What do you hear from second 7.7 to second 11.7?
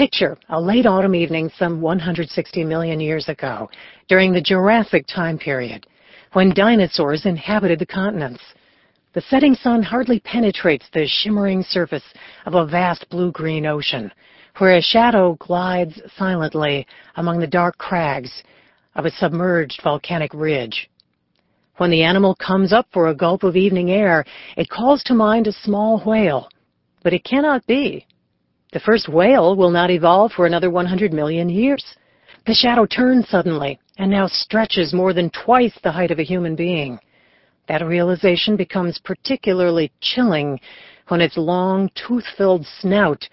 the continents. The setting sun hardly penetrates the shimmering